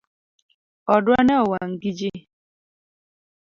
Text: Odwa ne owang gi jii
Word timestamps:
Odwa 0.93 1.19
ne 1.23 1.33
owang 1.41 1.73
gi 1.81 1.91
jii 1.97 2.19